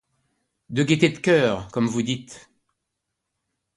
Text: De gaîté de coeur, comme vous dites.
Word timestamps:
De 0.71 0.81
gaîté 0.81 1.09
de 1.09 1.19
coeur, 1.19 1.67
comme 1.69 1.85
vous 1.85 2.01
dites. 2.01 2.49